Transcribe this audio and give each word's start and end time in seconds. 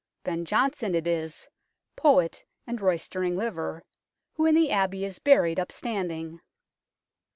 Ben 0.23 0.45
Jonson 0.45 0.95
it 0.95 1.05
is, 1.05 1.47
poet 1.95 2.43
and 2.65 2.81
roystering 2.81 3.37
liver, 3.37 3.83
who 4.33 4.47
in 4.47 4.55
the 4.55 4.71
Abbey 4.71 5.05
is 5.05 5.19
buried 5.19 5.59
upstanding. 5.59 6.39